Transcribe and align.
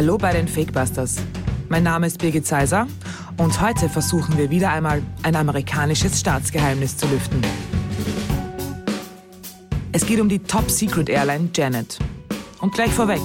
Hallo 0.00 0.16
bei 0.16 0.32
den 0.32 0.48
Fakebusters. 0.48 1.16
Mein 1.68 1.82
Name 1.82 2.06
ist 2.06 2.16
Birgit 2.16 2.46
Seiser 2.46 2.86
und 3.36 3.60
heute 3.60 3.90
versuchen 3.90 4.38
wir 4.38 4.48
wieder 4.48 4.70
einmal 4.70 5.02
ein 5.22 5.36
amerikanisches 5.36 6.18
Staatsgeheimnis 6.18 6.96
zu 6.96 7.06
lüften. 7.06 7.42
Es 9.92 10.06
geht 10.06 10.18
um 10.18 10.30
die 10.30 10.38
Top 10.38 10.70
Secret 10.70 11.10
Airline 11.10 11.50
Janet. 11.54 11.98
Und 12.62 12.72
gleich 12.72 12.90
vorweg, 12.92 13.20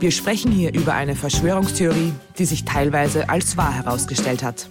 wir 0.00 0.10
sprechen 0.10 0.50
hier 0.50 0.74
über 0.74 0.92
eine 0.92 1.14
Verschwörungstheorie, 1.14 2.12
die 2.36 2.46
sich 2.46 2.64
teilweise 2.64 3.28
als 3.28 3.56
wahr 3.56 3.72
herausgestellt 3.72 4.42
hat. 4.42 4.68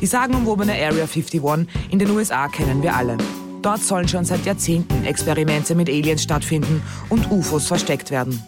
Die 0.00 0.06
sagenumwobene 0.06 0.74
Area 0.74 1.08
51 1.12 1.42
in 1.90 1.98
den 1.98 2.08
USA 2.10 2.46
kennen 2.46 2.84
wir 2.84 2.94
alle. 2.94 3.16
Dort 3.62 3.82
sollen 3.82 4.06
schon 4.06 4.24
seit 4.24 4.46
Jahrzehnten 4.46 5.04
Experimente 5.06 5.74
mit 5.74 5.88
Aliens 5.88 6.22
stattfinden 6.22 6.82
und 7.08 7.32
UFOs 7.32 7.66
versteckt 7.66 8.12
werden. 8.12 8.40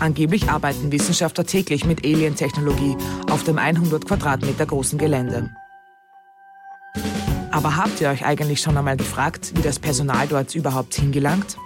Angeblich 0.00 0.48
arbeiten 0.48 0.92
Wissenschaftler 0.92 1.44
täglich 1.44 1.84
mit 1.84 2.04
Alien-Technologie 2.04 2.96
auf 3.30 3.42
dem 3.42 3.58
100 3.58 4.06
Quadratmeter 4.06 4.66
großen 4.66 4.98
Gelände. 4.98 5.50
Aber 7.50 7.76
habt 7.76 8.00
ihr 8.00 8.10
euch 8.10 8.24
eigentlich 8.24 8.60
schon 8.60 8.76
einmal 8.76 8.96
gefragt, 8.96 9.52
wie 9.56 9.62
das 9.62 9.78
Personal 9.78 10.28
dort 10.28 10.54
überhaupt 10.54 10.94
hingelangt? 10.94 11.56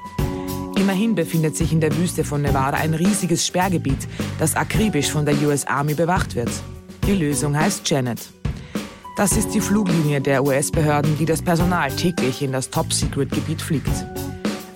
Immerhin 0.77 1.15
befindet 1.15 1.57
sich 1.57 1.73
in 1.73 1.81
der 1.81 1.95
Wüste 1.97 2.25
von 2.25 2.41
Nevada 2.41 2.79
ein 2.79 2.95
riesiges 2.95 3.47
Sperrgebiet, 3.47 4.09
das 4.39 4.57
akribisch 4.57 5.11
von 5.11 5.27
der 5.27 5.41
US 5.43 5.67
Army 5.67 5.95
bewacht 5.95 6.35
wird. 6.35 6.51
Die 7.07 7.15
Lösung 7.15 7.57
heißt 7.57 7.89
Janet. 7.89 8.33
Das 9.17 9.37
ist 9.37 9.51
die 9.51 9.61
Fluglinie 9.61 10.23
der 10.23 10.43
US-Behörden, 10.43 11.19
die 11.19 11.27
das 11.27 11.43
Personal 11.43 11.91
täglich 11.91 12.41
in 12.41 12.53
das 12.53 12.71
Top-Secret-Gebiet 12.71 13.61
fliegt. 13.61 14.07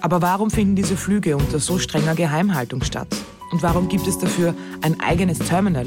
Aber 0.03 0.20
warum 0.20 0.51
finden 0.51 0.77
diese 0.77 0.97
Flüge 0.97 1.37
unter 1.37 1.59
so 1.59 1.79
strenger 1.79 2.15
Geheimhaltung 2.15 2.85
statt? 2.85 3.09
Und 3.50 3.62
warum 3.62 3.89
gibt 3.89 4.06
es 4.06 4.19
dafür 4.19 4.55
ein 4.83 5.00
eigenes 5.00 5.39
Terminal? 5.39 5.86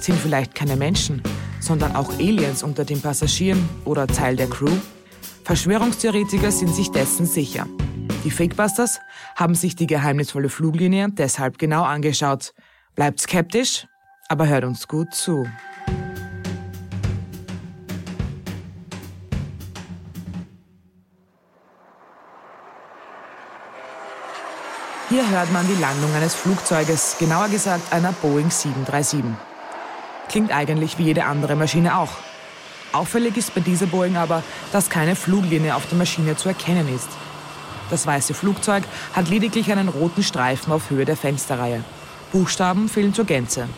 Sind 0.00 0.18
vielleicht 0.18 0.54
keine 0.54 0.76
Menschen, 0.76 1.22
sondern 1.60 1.96
auch 1.96 2.10
Aliens 2.14 2.62
unter 2.62 2.84
den 2.84 3.00
Passagieren 3.00 3.68
oder 3.84 4.06
Teil 4.06 4.36
der 4.36 4.48
Crew? 4.48 4.76
Verschwörungstheoretiker 5.44 6.52
sind 6.52 6.74
sich 6.74 6.90
dessen 6.90 7.26
sicher. 7.26 7.66
Die 8.24 8.30
Fakebusters 8.30 9.00
haben 9.34 9.54
sich 9.54 9.74
die 9.74 9.88
geheimnisvolle 9.88 10.48
Fluglinie 10.48 11.08
deshalb 11.10 11.58
genau 11.58 11.82
angeschaut. 11.82 12.54
Bleibt 12.94 13.20
skeptisch, 13.20 13.86
aber 14.28 14.46
hört 14.46 14.64
uns 14.64 14.86
gut 14.86 15.12
zu. 15.12 15.46
Hier 25.12 25.28
hört 25.28 25.52
man 25.52 25.68
die 25.68 25.78
Landung 25.78 26.10
eines 26.14 26.34
Flugzeuges, 26.34 27.16
genauer 27.18 27.50
gesagt 27.50 27.92
einer 27.92 28.12
Boeing 28.12 28.50
737. 28.50 29.22
Klingt 30.30 30.50
eigentlich 30.50 30.96
wie 30.96 31.02
jede 31.02 31.26
andere 31.26 31.54
Maschine 31.54 31.98
auch. 31.98 32.12
Auffällig 32.94 33.36
ist 33.36 33.54
bei 33.54 33.60
dieser 33.60 33.84
Boeing 33.84 34.16
aber, 34.16 34.42
dass 34.72 34.88
keine 34.88 35.14
Fluglinie 35.14 35.76
auf 35.76 35.86
der 35.86 35.98
Maschine 35.98 36.34
zu 36.36 36.48
erkennen 36.48 36.88
ist. 36.88 37.10
Das 37.90 38.06
weiße 38.06 38.32
Flugzeug 38.32 38.84
hat 39.12 39.28
lediglich 39.28 39.70
einen 39.70 39.88
roten 39.90 40.22
Streifen 40.22 40.72
auf 40.72 40.88
Höhe 40.88 41.04
der 41.04 41.18
Fensterreihe. 41.18 41.84
Buchstaben 42.32 42.88
fehlen 42.88 43.12
zur 43.12 43.26
Gänze. 43.26 43.68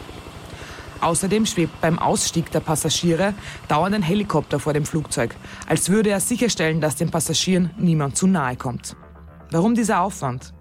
Außerdem 1.01 1.47
schwebt 1.47 1.81
beim 1.81 1.99
Ausstieg 1.99 2.53
der 2.53 2.61
Passagiere 2.61 3.35
dauernd 3.67 3.97
ein 3.97 4.03
Helikopter 4.03 4.61
vor 4.61 4.73
dem 4.73 4.87
Flugzeug, 4.87 5.35
als 5.67 5.91
würde 5.91 6.11
er 6.11 6.21
sicherstellen, 6.21 6.81
dass 6.81 6.95
den 6.95 7.11
Passagieren 7.11 7.71
niemand 7.77 8.17
zu 8.17 8.29
nahe 8.29 8.55
kommt. 8.55 8.95
Warum 9.51 9.75
dieser 9.75 10.01
Aufwand? 10.01 10.54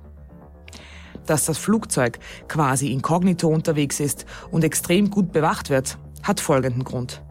Dass 1.25 1.45
das 1.45 1.57
Flugzeug 1.57 2.19
quasi 2.47 2.91
inkognito 2.91 3.47
unterwegs 3.47 3.99
ist 3.99 4.25
und 4.51 4.63
extrem 4.63 5.09
gut 5.09 5.31
bewacht 5.31 5.69
wird, 5.69 5.97
hat 6.21 6.39
folgenden 6.39 6.83
Grund. 6.83 7.23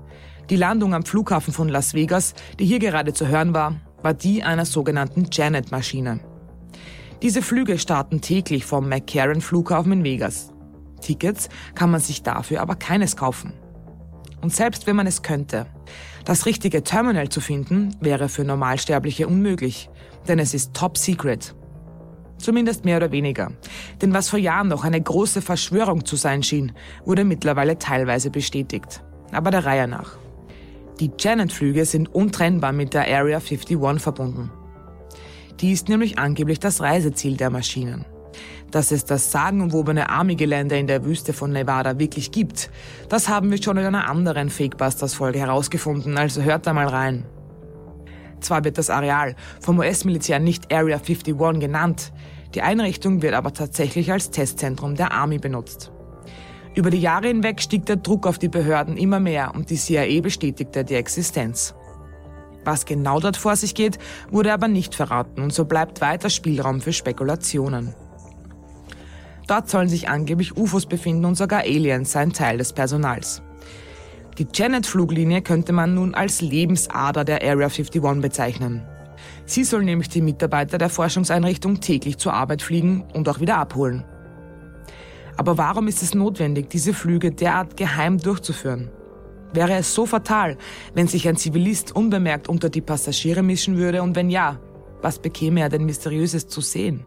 Die 0.51 0.57
Landung 0.57 0.95
am 0.95 1.05
Flughafen 1.05 1.53
von 1.53 1.69
Las 1.69 1.95
Vegas, 1.95 2.35
die 2.59 2.67
hier 2.67 2.79
gerade 2.79 3.13
zu 3.13 3.29
hören 3.29 3.55
war, 3.55 3.77
war 4.03 4.15
die 4.15 4.43
einer 4.43 4.67
sogenannten 4.67 5.29
Janet-Maschine. 5.31 6.21
Diese 7.23 7.41
Flüge 7.41 7.79
starten 7.79 8.21
täglich 8.21 8.65
vom 8.65 8.89
McCarran 8.89 9.41
Flughafen 9.41 9.93
in 9.93 10.05
Vegas. 10.05 10.53
Tickets 11.01 11.49
kann 11.75 11.91
man 11.91 12.01
sich 12.01 12.23
dafür 12.23 12.61
aber 12.61 12.75
keines 12.75 13.17
kaufen. 13.17 13.53
Und 14.41 14.53
selbst 14.53 14.89
wenn 14.89 14.97
man 14.97 15.07
es 15.07 15.23
könnte, 15.23 15.67
das 16.25 16.47
richtige 16.47 16.83
Terminal 16.83 17.29
zu 17.29 17.41
finden, 17.41 17.97
wäre 18.01 18.29
für 18.29 18.45
Normalsterbliche 18.45 19.29
unmöglich, 19.29 19.89
denn 20.27 20.41
es 20.41 20.53
ist 20.53 20.75
top 20.75 20.99
secret. 20.99 21.55
Zumindest 22.43 22.85
mehr 22.85 22.97
oder 22.97 23.13
weniger. 23.13 23.53
Denn 24.01 24.13
was 24.13 24.29
vor 24.29 24.39
Jahren 24.39 24.67
noch 24.67 24.83
eine 24.83 25.01
große 25.01 25.41
Verschwörung 25.41 26.05
zu 26.05 26.17
sein 26.17 26.43
schien, 26.43 26.73
wurde 27.05 27.23
mittlerweile 27.23 27.79
teilweise 27.79 28.31
bestätigt. 28.31 29.05
Aber 29.31 29.53
der 29.53 29.65
Reihe 29.65 29.87
nach. 29.87 30.19
Die 30.99 31.13
Janet-Flüge 31.17 31.85
sind 31.85 32.13
untrennbar 32.13 32.73
mit 32.73 32.95
der 32.95 33.03
Area 33.03 33.39
51 33.39 33.79
verbunden. 34.03 34.51
Die 35.61 35.71
ist 35.71 35.89
nämlich 35.89 36.19
angeblich 36.19 36.59
das 36.59 36.81
Reiseziel 36.81 37.37
der 37.37 37.51
Maschinen. 37.51 38.05
Dass 38.73 38.91
es 38.91 39.05
das 39.05 39.31
sagenumwobene 39.31 40.09
Army-Gelände 40.09 40.77
in 40.77 40.89
der 40.89 41.05
Wüste 41.05 41.33
von 41.33 41.53
Nevada 41.53 42.01
wirklich 42.01 42.33
gibt, 42.33 42.71
das 43.09 43.29
haben 43.29 43.53
wir 43.53 43.63
schon 43.63 43.77
in 43.77 43.87
einer 43.87 44.09
anderen 44.09 44.51
Fakebusters-Folge 44.51 45.39
herausgefunden, 45.39 46.19
also 46.19 46.43
hört 46.43 46.67
da 46.67 46.73
mal 46.73 46.89
rein. 46.89 47.25
Zwar 48.43 48.65
wird 48.65 48.79
das 48.79 48.91
Areal 48.91 49.35
vom 49.61 49.79
US-Militär 49.79 50.39
nicht 50.39 50.73
Area 50.73 50.97
51 50.97 51.35
genannt, 51.61 52.13
die 52.55 52.63
Einrichtung 52.63 53.23
wird 53.23 53.35
aber 53.35 53.53
tatsächlich 53.55 54.13
als 54.13 54.31
Testzentrum 54.31 54.95
der 54.95 55.13
Army 55.13 55.39
benutzt. 55.39 55.91
Über 56.75 56.91
die 56.91 57.01
Jahre 57.01 57.29
hinweg 57.29 57.61
stieg 57.61 57.87
der 57.87 57.97
Druck 57.97 58.27
auf 58.27 58.39
die 58.39 58.49
Behörden 58.49 58.97
immer 58.97 59.21
mehr 59.21 59.55
und 59.55 59.71
die 59.71 59.77
CIA 59.77 60.21
bestätigte 60.21 60.85
die 60.85 60.95
Existenz. 60.95 61.75
Was 62.65 62.87
genau 62.87 63.21
dort 63.21 63.37
vor 63.37 63.57
sich 63.57 63.75
geht, 63.75 63.99
wurde 64.31 64.53
aber 64.53 64.69
nicht 64.69 64.95
verraten 64.95 65.43
und 65.43 65.53
so 65.53 65.65
bleibt 65.65 66.01
weiter 66.01 66.31
Spielraum 66.31 66.81
für 66.81 66.93
Spekulationen. 66.93 67.95
Dort 69.49 69.69
sollen 69.69 69.89
sich 69.89 70.09
angeblich 70.09 70.57
UFOs 70.57 70.87
befinden 70.87 71.25
und 71.25 71.35
sogar 71.35 71.61
Aliens 71.61 72.13
seien 72.13 72.33
Teil 72.33 72.59
des 72.59 72.73
Personals. 72.73 73.43
Die 74.39 74.47
Janet-Fluglinie 74.53 75.43
könnte 75.43 75.73
man 75.73 75.95
nun 75.95 76.15
als 76.15 76.41
Lebensader 76.41 77.25
der 77.25 77.43
Area 77.43 77.67
51 77.67 78.01
bezeichnen. 78.23 78.83
Sie 79.45 79.65
soll 79.65 79.85
nämlich 79.85 80.09
die 80.09 80.23
Mitarbeiter 80.23 80.79
der 80.79 80.89
Forschungseinrichtung 80.89 81.81
täglich 81.81 82.17
zur 82.17 82.33
Arbeit 82.33 82.63
fliegen 82.63 83.05
und 83.13 83.29
auch 83.29 83.41
wieder 83.41 83.59
abholen. 83.59 84.05
Aber 85.37 85.59
warum 85.59 85.87
ist 85.87 86.03
es 86.03 86.15
notwendig, 86.15 86.71
diese 86.71 86.95
Flüge 86.95 87.31
derart 87.31 87.77
geheim 87.77 88.19
durchzuführen? 88.19 88.91
Wäre 89.53 89.75
es 89.75 89.95
so 89.95 90.07
fatal, 90.07 90.57
wenn 90.95 91.09
sich 91.09 91.29
ein 91.29 91.37
Zivilist 91.37 91.95
unbemerkt 91.95 92.49
unter 92.49 92.71
die 92.71 92.81
Passagiere 92.81 93.43
mischen 93.43 93.77
würde 93.77 94.03
und 94.03 94.17
wenn 94.17 94.31
ja, 94.31 94.59
was 95.03 95.19
bekäme 95.19 95.61
er 95.61 95.69
denn 95.69 95.85
Mysteriöses 95.85 96.49
zu 96.49 96.63
sehen? 96.63 97.07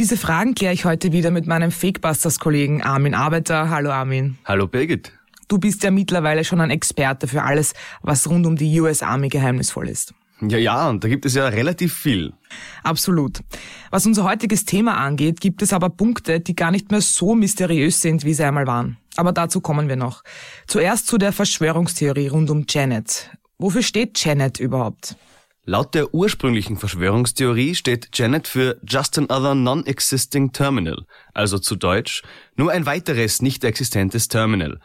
Diese 0.00 0.16
Fragen 0.16 0.56
kläre 0.56 0.74
ich 0.74 0.84
heute 0.84 1.12
wieder 1.12 1.30
mit 1.30 1.46
meinem 1.46 1.70
Fakebusters-Kollegen 1.70 2.82
Armin 2.82 3.14
Arbeiter. 3.14 3.70
Hallo 3.70 3.90
Armin. 3.92 4.38
Hallo 4.44 4.66
Birgit. 4.66 5.12
Du 5.46 5.58
bist 5.58 5.84
ja 5.84 5.92
mittlerweile 5.92 6.42
schon 6.42 6.60
ein 6.60 6.70
Experte 6.70 7.28
für 7.28 7.44
alles, 7.44 7.74
was 8.02 8.28
rund 8.28 8.44
um 8.44 8.56
die 8.56 8.80
US 8.80 9.04
Army 9.04 9.28
geheimnisvoll 9.28 9.88
ist. 9.88 10.12
Ja, 10.40 10.58
ja, 10.58 10.88
und 10.88 11.04
da 11.04 11.08
gibt 11.08 11.24
es 11.26 11.36
ja 11.36 11.46
relativ 11.46 11.94
viel. 11.94 12.32
Absolut. 12.82 13.38
Was 13.90 14.04
unser 14.04 14.24
heutiges 14.24 14.64
Thema 14.64 14.96
angeht, 14.96 15.40
gibt 15.40 15.62
es 15.62 15.72
aber 15.72 15.90
Punkte, 15.90 16.40
die 16.40 16.56
gar 16.56 16.72
nicht 16.72 16.90
mehr 16.90 17.00
so 17.00 17.36
mysteriös 17.36 18.00
sind, 18.00 18.24
wie 18.24 18.34
sie 18.34 18.42
einmal 18.42 18.66
waren. 18.66 18.96
Aber 19.14 19.30
dazu 19.30 19.60
kommen 19.60 19.88
wir 19.88 19.94
noch. 19.94 20.24
Zuerst 20.66 21.06
zu 21.06 21.18
der 21.18 21.30
Verschwörungstheorie 21.30 22.26
rund 22.26 22.50
um 22.50 22.64
Janet. 22.68 23.30
Wofür 23.58 23.82
steht 23.82 24.18
Janet 24.24 24.58
überhaupt? 24.58 25.14
Laut 25.66 25.94
der 25.94 26.12
ursprünglichen 26.12 26.76
Verschwörungstheorie 26.76 27.74
steht 27.74 28.10
Janet 28.12 28.48
für 28.48 28.78
Just 28.86 29.16
Another 29.16 29.54
Non-Existing 29.54 30.52
Terminal, 30.52 31.06
also 31.32 31.58
zu 31.58 31.76
Deutsch 31.76 32.22
nur 32.54 32.70
ein 32.70 32.84
weiteres 32.84 33.40
nicht 33.40 33.64
existentes 33.64 34.28
Terminal. 34.28 34.78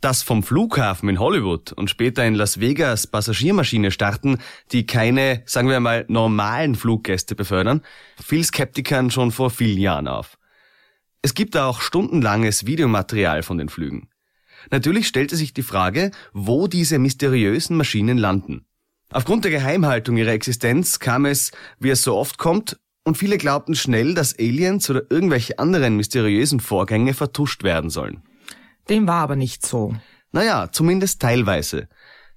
dass 0.00 0.22
vom 0.22 0.42
Flughafen 0.42 1.10
in 1.10 1.18
Hollywood 1.18 1.72
und 1.72 1.90
später 1.90 2.24
in 2.24 2.34
Las 2.34 2.58
Vegas 2.58 3.06
Passagiermaschine 3.06 3.90
starten, 3.90 4.38
die 4.72 4.86
keine, 4.86 5.42
sagen 5.44 5.68
wir 5.68 5.78
mal, 5.78 6.06
normalen 6.08 6.74
Fluggäste 6.74 7.34
befördern, 7.34 7.82
fiel 8.18 8.42
Skeptikern 8.42 9.10
schon 9.10 9.30
vor 9.30 9.50
vielen 9.50 9.78
Jahren 9.78 10.08
auf. 10.08 10.38
Es 11.20 11.34
gibt 11.34 11.54
auch 11.54 11.82
stundenlanges 11.82 12.64
Videomaterial 12.64 13.42
von 13.42 13.58
den 13.58 13.68
Flügen. 13.68 14.08
Natürlich 14.70 15.06
stellte 15.06 15.36
sich 15.36 15.52
die 15.52 15.62
Frage, 15.62 16.12
wo 16.32 16.66
diese 16.66 16.98
mysteriösen 16.98 17.76
Maschinen 17.76 18.16
landen. 18.16 18.64
Aufgrund 19.12 19.44
der 19.44 19.50
Geheimhaltung 19.50 20.16
ihrer 20.16 20.32
Existenz 20.32 21.00
kam 21.00 21.26
es, 21.26 21.50
wie 21.78 21.90
es 21.90 22.02
so 22.02 22.16
oft 22.16 22.38
kommt, 22.38 22.78
und 23.02 23.18
viele 23.18 23.38
glaubten 23.38 23.74
schnell, 23.74 24.14
dass 24.14 24.38
Aliens 24.38 24.88
oder 24.88 25.02
irgendwelche 25.10 25.58
anderen 25.58 25.96
mysteriösen 25.96 26.60
Vorgänge 26.60 27.14
vertuscht 27.14 27.64
werden 27.64 27.90
sollen. 27.90 28.22
Dem 28.88 29.08
war 29.08 29.22
aber 29.22 29.36
nicht 29.36 29.66
so. 29.66 29.96
Naja, 30.32 30.68
zumindest 30.70 31.20
teilweise. 31.20 31.88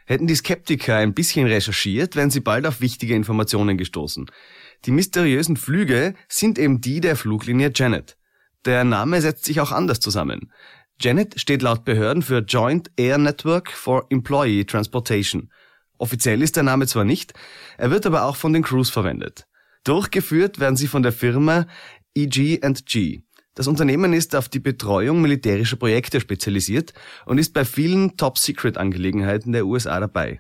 Hätten 0.05 0.27
die 0.27 0.35
Skeptiker 0.35 0.97
ein 0.97 1.13
bisschen 1.13 1.47
recherchiert, 1.47 2.15
wären 2.15 2.29
sie 2.29 2.39
bald 2.39 2.65
auf 2.65 2.81
wichtige 2.81 3.15
Informationen 3.15 3.77
gestoßen. 3.77 4.25
Die 4.85 4.91
mysteriösen 4.91 5.57
Flüge 5.57 6.15
sind 6.27 6.57
eben 6.57 6.81
die 6.81 7.01
der 7.01 7.15
Fluglinie 7.15 7.71
Janet. 7.73 8.17
Der 8.65 8.83
Name 8.83 9.21
setzt 9.21 9.45
sich 9.45 9.61
auch 9.61 9.71
anders 9.71 9.99
zusammen. 9.99 10.51
Janet 10.99 11.39
steht 11.39 11.61
laut 11.61 11.85
Behörden 11.85 12.23
für 12.23 12.39
Joint 12.39 12.91
Air 12.95 13.17
Network 13.17 13.71
for 13.71 14.05
Employee 14.09 14.65
Transportation. 14.65 15.49
Offiziell 15.97 16.41
ist 16.41 16.55
der 16.55 16.63
Name 16.63 16.87
zwar 16.87 17.05
nicht, 17.05 17.33
er 17.77 17.91
wird 17.91 18.05
aber 18.05 18.25
auch 18.25 18.35
von 18.35 18.53
den 18.53 18.63
Crews 18.63 18.89
verwendet. 18.89 19.45
Durchgeführt 19.83 20.59
werden 20.59 20.75
sie 20.75 20.87
von 20.87 21.03
der 21.03 21.11
Firma 21.11 21.67
EG&G. 22.15 23.21
Das 23.55 23.67
Unternehmen 23.67 24.13
ist 24.13 24.35
auf 24.35 24.49
die 24.49 24.59
Betreuung 24.59 25.21
militärischer 25.21 25.75
Projekte 25.75 26.19
spezialisiert 26.19 26.93
und 27.25 27.37
ist 27.37 27.53
bei 27.53 27.65
vielen 27.65 28.17
Top-Secret-Angelegenheiten 28.17 29.51
der 29.51 29.67
USA 29.67 29.99
dabei. 29.99 30.39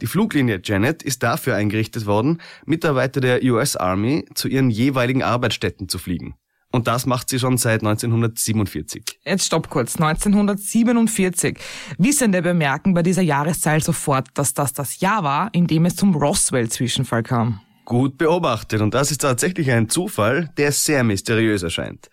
Die 0.00 0.06
Fluglinie 0.06 0.60
Janet 0.62 1.02
ist 1.02 1.22
dafür 1.22 1.54
eingerichtet 1.54 2.06
worden, 2.06 2.40
Mitarbeiter 2.64 3.20
der 3.20 3.42
US 3.44 3.76
Army 3.76 4.26
zu 4.34 4.48
ihren 4.48 4.70
jeweiligen 4.70 5.22
Arbeitsstätten 5.22 5.88
zu 5.88 5.98
fliegen. 5.98 6.34
Und 6.76 6.88
das 6.88 7.06
macht 7.06 7.30
sie 7.30 7.38
schon 7.38 7.56
seit 7.56 7.80
1947. 7.80 9.20
Jetzt 9.24 9.46
stopp 9.46 9.70
kurz. 9.70 9.96
1947. 9.98 11.58
Wissende 11.96 12.42
bemerken 12.42 12.92
bei 12.92 13.02
dieser 13.02 13.22
Jahreszahl 13.22 13.82
sofort, 13.82 14.28
dass 14.34 14.52
das 14.52 14.74
das 14.74 15.00
Jahr 15.00 15.24
war, 15.24 15.48
in 15.54 15.66
dem 15.66 15.86
es 15.86 15.96
zum 15.96 16.14
Roswell-Zwischenfall 16.14 17.22
kam. 17.22 17.62
Gut 17.86 18.18
beobachtet. 18.18 18.82
Und 18.82 18.92
das 18.92 19.10
ist 19.10 19.22
tatsächlich 19.22 19.70
ein 19.70 19.88
Zufall, 19.88 20.50
der 20.58 20.70
sehr 20.70 21.02
mysteriös 21.02 21.62
erscheint. 21.62 22.10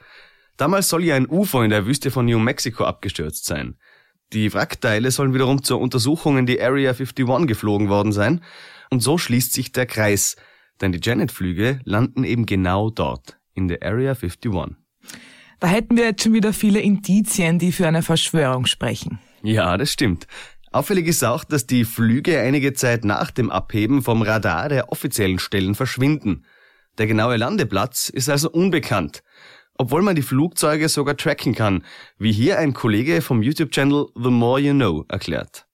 Damals 0.56 0.88
soll 0.88 1.04
ja 1.04 1.16
ein 1.16 1.27
UFO 1.27 1.62
in 1.62 1.69
der 1.69 1.86
Wüste 1.86 2.09
von 2.09 2.25
New 2.25 2.39
Mexico 2.39 2.86
abgestürzt 2.86 3.44
sein. 3.45 3.75
Die 4.31 4.54
Wrackteile 4.54 5.12
sollen 5.12 5.33
wiederum 5.33 5.62
zur 5.62 5.81
Untersuchung 5.81 6.38
in 6.38 6.45
die 6.45 6.62
Area 6.62 6.92
51 6.92 7.48
geflogen 7.48 7.89
worden 7.89 8.13
sein. 8.13 8.39
Und 8.89 9.01
so 9.01 9.18
schließt 9.18 9.51
sich 9.51 9.74
der 9.74 9.88
Kreis. 9.88 10.38
Denn 10.80 10.94
die 10.94 11.01
Janet-Flüge 11.04 11.81
landen 11.83 12.24
eben 12.24 12.45
genau 12.45 12.89
dort, 12.89 13.38
in 13.53 13.67
der 13.67 13.83
Area 13.83 14.13
51. 14.13 14.51
Da 15.59 15.67
hätten 15.67 15.95
wir 15.95 16.05
jetzt 16.05 16.23
schon 16.23 16.33
wieder 16.33 16.53
viele 16.53 16.79
Indizien, 16.81 17.59
die 17.59 17.71
für 17.71 17.88
eine 17.88 18.01
Verschwörung 18.01 18.65
sprechen. 18.65 19.19
Ja, 19.44 19.77
das 19.77 19.91
stimmt. 19.91 20.27
Auffällig 20.71 21.07
ist 21.07 21.23
auch, 21.23 21.44
dass 21.44 21.67
die 21.67 21.85
Flüge 21.85 22.39
einige 22.39 22.73
Zeit 22.73 23.05
nach 23.05 23.29
dem 23.29 23.51
Abheben 23.51 24.01
vom 24.01 24.23
Radar 24.23 24.69
der 24.69 24.91
offiziellen 24.91 25.39
Stellen 25.39 25.75
verschwinden. 25.75 26.45
Der 26.97 27.07
genaue 27.07 27.38
Landeplatz 27.38 28.09
ist 28.09 28.29
also 28.29 28.50
unbekannt, 28.50 29.23
obwohl 29.77 30.01
man 30.01 30.15
die 30.15 30.21
Flugzeuge 30.21 30.89
sogar 30.89 31.15
tracken 31.15 31.53
kann, 31.53 31.83
wie 32.17 32.31
hier 32.31 32.57
ein 32.59 32.73
Kollege 32.73 33.21
vom 33.21 33.41
YouTube-Channel 33.44 34.07
The 34.15 34.29
More 34.29 34.59
You 34.59 34.73
Know 34.73 35.06
erklärt. 35.09 35.67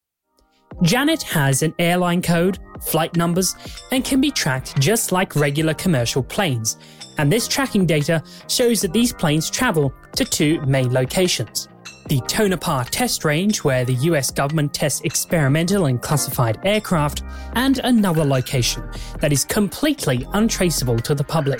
Janet 0.82 1.24
has 1.34 1.64
an 1.64 1.74
airline 1.78 2.22
code, 2.22 2.60
flight 2.80 3.18
numbers, 3.18 3.56
and 3.92 4.06
can 4.06 4.22
be 4.22 4.32
tracked 4.32 4.76
just 4.80 5.12
like 5.12 5.36
regular 5.36 5.74
commercial 5.74 6.24
planes. 6.24 6.78
And 7.20 7.30
this 7.30 7.50
tracking 7.50 7.86
data 7.86 8.24
shows 8.48 8.80
that 8.80 8.94
these 8.94 9.12
planes 9.12 9.50
travel 9.50 9.94
to 10.16 10.24
two 10.24 10.62
main 10.66 10.94
locations 10.94 11.68
the 12.08 12.22
Tonopah 12.22 12.86
Test 12.86 13.24
Range, 13.24 13.64
where 13.64 13.86
the 13.86 13.94
US 13.94 14.32
government 14.32 14.74
tests 14.74 15.02
experimental 15.02 15.86
and 15.86 16.02
classified 16.02 16.58
aircraft, 16.64 17.22
and 17.54 17.78
another 17.84 18.26
location 18.26 18.84
that 19.20 19.32
is 19.32 19.46
completely 19.46 20.26
untraceable 20.34 20.98
to 21.00 21.14
the 21.14 21.24
public. 21.24 21.60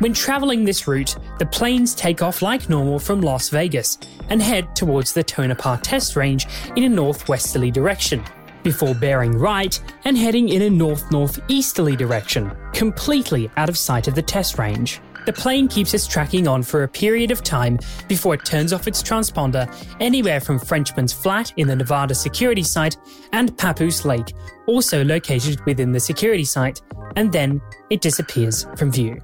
When 0.00 0.12
traveling 0.12 0.66
this 0.66 0.86
route, 0.86 1.16
the 1.38 1.46
planes 1.46 1.94
take 1.94 2.20
off 2.20 2.42
like 2.42 2.68
normal 2.68 2.98
from 2.98 3.22
Las 3.22 3.48
Vegas 3.48 3.96
and 4.28 4.42
head 4.42 4.76
towards 4.76 5.14
the 5.14 5.22
Tonopah 5.22 5.78
Test 5.78 6.14
Range 6.14 6.46
in 6.76 6.84
a 6.84 6.88
northwesterly 6.88 7.70
direction, 7.70 8.22
before 8.64 8.94
bearing 8.94 9.38
right 9.38 9.80
and 10.04 10.18
heading 10.18 10.48
in 10.48 10.62
a 10.62 10.70
north 10.70 11.12
northeasterly 11.12 11.94
direction, 11.94 12.50
completely 12.72 13.48
out 13.56 13.68
of 13.68 13.78
sight 13.78 14.08
of 14.08 14.16
the 14.16 14.22
test 14.22 14.58
range. 14.58 15.00
The 15.26 15.32
plane 15.32 15.68
keeps 15.68 15.94
its 15.94 16.06
tracking 16.06 16.48
on 16.48 16.62
for 16.62 16.82
a 16.82 16.88
period 16.88 17.30
of 17.30 17.42
time 17.42 17.78
before 18.08 18.34
it 18.34 18.44
turns 18.44 18.72
off 18.72 18.88
its 18.88 19.02
transponder 19.02 19.72
anywhere 20.00 20.40
from 20.40 20.58
Frenchman's 20.58 21.12
Flat 21.12 21.52
in 21.56 21.68
the 21.68 21.76
Nevada 21.76 22.14
security 22.14 22.62
site 22.62 22.96
and 23.32 23.56
Papoose 23.56 24.04
Lake, 24.04 24.34
also 24.66 25.04
located 25.04 25.64
within 25.64 25.92
the 25.92 26.00
security 26.00 26.44
site, 26.44 26.80
and 27.16 27.32
then 27.32 27.60
it 27.90 28.00
disappears 28.02 28.66
from 28.76 28.90
view. 28.90 29.18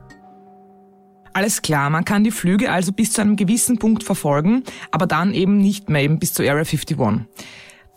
Alles 1.32 1.62
klar, 1.62 1.90
man 1.90 2.04
kann 2.04 2.24
die 2.24 2.32
Flüge 2.32 2.72
also 2.72 2.92
bis 2.92 3.12
zu 3.12 3.20
einem 3.20 3.36
gewissen 3.36 3.78
Punkt 3.78 4.02
verfolgen, 4.02 4.64
aber 4.90 5.06
dann 5.06 5.32
eben 5.32 5.58
nicht 5.58 5.88
mehr 5.88 6.02
eben 6.02 6.18
bis 6.18 6.34
zur 6.34 6.44
Area 6.46 6.64
51. 6.64 7.26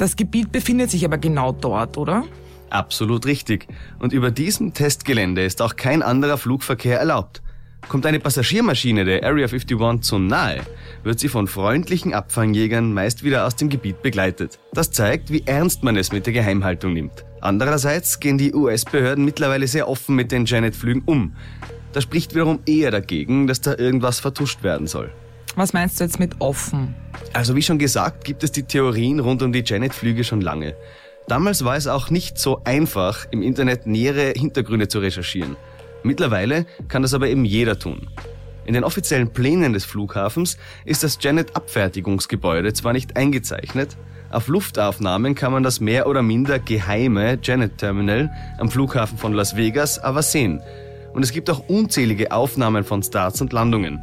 Das 0.03 0.17
Gebiet 0.17 0.51
befindet 0.51 0.91
sich 0.91 1.05
aber 1.05 1.17
genau 1.17 1.53
dort, 1.53 1.97
oder? 1.97 2.25
Absolut 2.69 3.25
richtig. 3.25 3.67
Und 3.99 4.11
über 4.11 4.31
diesem 4.31 4.73
Testgelände 4.73 5.45
ist 5.45 5.61
auch 5.61 5.77
kein 5.77 6.01
anderer 6.01 6.37
Flugverkehr 6.37 6.99
erlaubt. 6.99 7.41
Kommt 7.87 8.05
eine 8.05 8.19
Passagiermaschine 8.19 9.05
der 9.05 9.23
Area 9.23 9.47
51 9.47 10.01
zu 10.01 10.19
nahe, 10.19 10.59
wird 11.03 11.21
sie 11.21 11.29
von 11.29 11.47
freundlichen 11.47 12.13
Abfangjägern 12.13 12.93
meist 12.93 13.23
wieder 13.23 13.47
aus 13.47 13.55
dem 13.55 13.69
Gebiet 13.69 14.01
begleitet. 14.01 14.59
Das 14.73 14.91
zeigt, 14.91 15.31
wie 15.31 15.43
ernst 15.45 15.83
man 15.83 15.95
es 15.95 16.11
mit 16.11 16.25
der 16.25 16.33
Geheimhaltung 16.33 16.91
nimmt. 16.91 17.23
Andererseits 17.39 18.19
gehen 18.19 18.37
die 18.37 18.53
US-Behörden 18.53 19.23
mittlerweile 19.23 19.67
sehr 19.67 19.87
offen 19.87 20.17
mit 20.17 20.33
den 20.33 20.43
Janet-Flügen 20.43 21.03
um. 21.05 21.33
Das 21.93 22.03
spricht 22.03 22.35
wiederum 22.35 22.59
eher 22.65 22.91
dagegen, 22.91 23.47
dass 23.47 23.61
da 23.61 23.77
irgendwas 23.77 24.19
vertuscht 24.19 24.63
werden 24.63 24.85
soll. 24.85 25.13
Was 25.55 25.73
meinst 25.73 25.99
du 25.99 26.03
jetzt 26.03 26.19
mit 26.19 26.35
offen? 26.39 26.95
Also 27.33 27.55
wie 27.55 27.61
schon 27.61 27.79
gesagt, 27.79 28.25
gibt 28.25 28.43
es 28.43 28.51
die 28.51 28.63
Theorien 28.63 29.19
rund 29.19 29.43
um 29.43 29.53
die 29.53 29.63
Janet-Flüge 29.65 30.23
schon 30.23 30.41
lange. 30.41 30.75
Damals 31.27 31.63
war 31.63 31.75
es 31.75 31.87
auch 31.87 32.09
nicht 32.09 32.37
so 32.37 32.61
einfach, 32.63 33.25
im 33.31 33.41
Internet 33.41 33.87
nähere 33.87 34.33
Hintergründe 34.35 34.87
zu 34.87 34.99
recherchieren. 34.99 35.55
Mittlerweile 36.03 36.65
kann 36.89 37.01
das 37.01 37.13
aber 37.13 37.27
eben 37.29 37.45
jeder 37.45 37.79
tun. 37.79 38.07
In 38.65 38.73
den 38.73 38.83
offiziellen 38.83 39.31
Plänen 39.31 39.73
des 39.73 39.85
Flughafens 39.85 40.57
ist 40.85 41.03
das 41.03 41.17
Janet-Abfertigungsgebäude 41.21 42.73
zwar 42.73 42.93
nicht 42.93 43.15
eingezeichnet, 43.15 43.97
auf 44.33 44.47
Luftaufnahmen 44.47 45.35
kann 45.35 45.51
man 45.51 45.61
das 45.61 45.79
mehr 45.79 46.07
oder 46.07 46.23
minder 46.23 46.57
geheime 46.57 47.37
Janet-Terminal 47.39 48.31
am 48.57 48.71
Flughafen 48.71 49.19
von 49.19 49.33
Las 49.33 49.55
Vegas 49.55 49.99
aber 49.99 50.23
sehen. 50.23 50.59
Und 51.13 51.21
es 51.21 51.31
gibt 51.31 51.51
auch 51.51 51.69
unzählige 51.69 52.31
Aufnahmen 52.31 52.83
von 52.83 53.03
Starts 53.03 53.41
und 53.41 53.53
Landungen. 53.53 53.99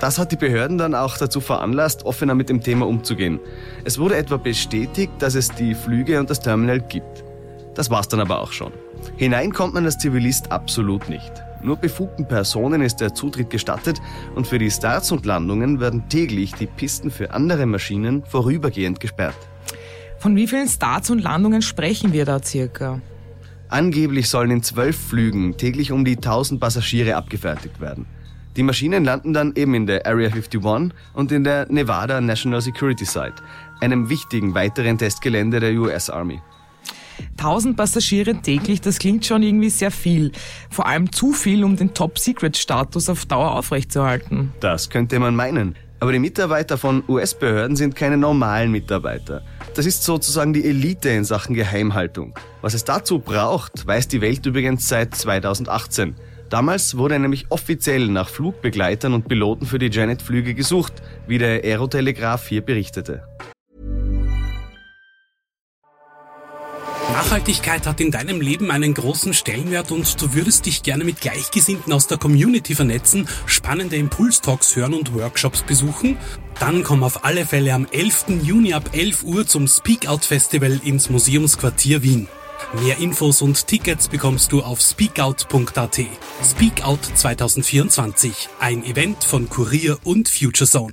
Das 0.00 0.18
hat 0.18 0.30
die 0.30 0.36
Behörden 0.36 0.78
dann 0.78 0.94
auch 0.94 1.18
dazu 1.18 1.40
veranlasst, 1.40 2.04
offener 2.04 2.36
mit 2.36 2.48
dem 2.48 2.62
Thema 2.62 2.86
umzugehen. 2.86 3.40
Es 3.84 3.98
wurde 3.98 4.16
etwa 4.16 4.36
bestätigt, 4.36 5.12
dass 5.18 5.34
es 5.34 5.48
die 5.48 5.74
Flüge 5.74 6.20
und 6.20 6.30
das 6.30 6.40
Terminal 6.40 6.80
gibt. 6.80 7.24
Das 7.74 7.90
war's 7.90 8.06
dann 8.06 8.20
aber 8.20 8.40
auch 8.40 8.52
schon. 8.52 8.72
Hinein 9.16 9.52
kommt 9.52 9.74
man 9.74 9.84
als 9.84 9.98
Zivilist 9.98 10.52
absolut 10.52 11.08
nicht. 11.08 11.32
Nur 11.62 11.76
befugten 11.76 12.28
Personen 12.28 12.82
ist 12.82 13.00
der 13.00 13.14
Zutritt 13.14 13.50
gestattet 13.50 14.00
und 14.36 14.46
für 14.46 14.60
die 14.60 14.70
Starts 14.70 15.10
und 15.10 15.26
Landungen 15.26 15.80
werden 15.80 16.08
täglich 16.08 16.54
die 16.54 16.66
Pisten 16.66 17.10
für 17.10 17.32
andere 17.32 17.66
Maschinen 17.66 18.24
vorübergehend 18.24 19.00
gesperrt. 19.00 19.36
Von 20.18 20.36
wie 20.36 20.46
vielen 20.46 20.68
Starts 20.68 21.10
und 21.10 21.20
Landungen 21.20 21.62
sprechen 21.62 22.12
wir 22.12 22.24
da 22.24 22.40
circa? 22.40 23.00
Angeblich 23.68 24.28
sollen 24.30 24.50
in 24.50 24.62
zwölf 24.62 24.96
Flügen 24.96 25.56
täglich 25.56 25.90
um 25.90 26.04
die 26.04 26.16
1000 26.16 26.60
Passagiere 26.60 27.16
abgefertigt 27.16 27.80
werden. 27.80 28.06
Die 28.58 28.64
Maschinen 28.64 29.04
landen 29.04 29.32
dann 29.32 29.52
eben 29.54 29.72
in 29.74 29.86
der 29.86 30.04
Area 30.04 30.30
51 30.30 30.92
und 31.14 31.30
in 31.30 31.44
der 31.44 31.70
Nevada 31.70 32.20
National 32.20 32.60
Security 32.60 33.04
Site, 33.04 33.34
einem 33.80 34.10
wichtigen 34.10 34.52
weiteren 34.52 34.98
Testgelände 34.98 35.60
der 35.60 35.74
US 35.74 36.10
Army. 36.10 36.42
1000 37.36 37.76
Passagiere 37.76 38.34
täglich, 38.42 38.80
das 38.80 38.98
klingt 38.98 39.24
schon 39.24 39.44
irgendwie 39.44 39.70
sehr 39.70 39.92
viel. 39.92 40.32
Vor 40.70 40.88
allem 40.88 41.12
zu 41.12 41.30
viel, 41.30 41.62
um 41.62 41.76
den 41.76 41.94
Top-Secret-Status 41.94 43.08
auf 43.08 43.26
Dauer 43.26 43.52
aufrechtzuerhalten. 43.52 44.52
Das 44.58 44.90
könnte 44.90 45.20
man 45.20 45.36
meinen. 45.36 45.76
Aber 46.00 46.10
die 46.10 46.18
Mitarbeiter 46.18 46.78
von 46.78 47.04
US-Behörden 47.06 47.76
sind 47.76 47.94
keine 47.94 48.16
normalen 48.16 48.72
Mitarbeiter. 48.72 49.42
Das 49.76 49.86
ist 49.86 50.02
sozusagen 50.02 50.52
die 50.52 50.64
Elite 50.64 51.10
in 51.10 51.22
Sachen 51.22 51.54
Geheimhaltung. 51.54 52.34
Was 52.60 52.74
es 52.74 52.82
dazu 52.82 53.20
braucht, 53.20 53.86
weiß 53.86 54.08
die 54.08 54.20
Welt 54.20 54.44
übrigens 54.46 54.88
seit 54.88 55.14
2018. 55.14 56.16
Damals 56.50 56.96
wurde 56.96 57.18
nämlich 57.18 57.46
offiziell 57.50 58.08
nach 58.08 58.28
Flugbegleitern 58.28 59.12
und 59.12 59.28
Piloten 59.28 59.66
für 59.66 59.78
die 59.78 59.90
Janet-Flüge 59.90 60.54
gesucht, 60.54 60.94
wie 61.26 61.38
der 61.38 61.62
Aerotelegraph 61.62 62.48
hier 62.48 62.62
berichtete. 62.62 63.22
Nachhaltigkeit 67.12 67.86
hat 67.86 68.00
in 68.00 68.10
deinem 68.10 68.40
Leben 68.40 68.70
einen 68.70 68.94
großen 68.94 69.34
Stellenwert 69.34 69.90
und 69.90 70.22
du 70.22 70.34
würdest 70.34 70.66
dich 70.66 70.82
gerne 70.82 71.04
mit 71.04 71.20
Gleichgesinnten 71.20 71.92
aus 71.92 72.06
der 72.06 72.16
Community 72.16 72.74
vernetzen, 72.74 73.28
spannende 73.44 73.96
Impulstalks 73.96 74.76
hören 74.76 74.94
und 74.94 75.14
Workshops 75.14 75.62
besuchen? 75.62 76.16
Dann 76.60 76.84
komm 76.84 77.02
auf 77.02 77.24
alle 77.24 77.44
Fälle 77.44 77.74
am 77.74 77.86
11. 77.90 78.42
Juni 78.42 78.72
ab 78.72 78.90
11 78.92 79.24
Uhr 79.24 79.46
zum 79.46 79.66
Speakout 79.66 80.20
Festival 80.22 80.80
ins 80.84 81.10
Museumsquartier 81.10 82.02
Wien. 82.02 82.28
Mehr 82.74 82.98
Infos 82.98 83.40
und 83.40 83.66
Tickets 83.66 84.08
bekommst 84.08 84.52
du 84.52 84.62
auf 84.62 84.82
speakout.at. 84.82 86.00
Speakout 86.44 86.98
2024, 87.14 88.48
ein 88.60 88.84
Event 88.84 89.24
von 89.24 89.48
Kurier 89.48 89.96
und 90.04 90.28
FutureZone. 90.28 90.92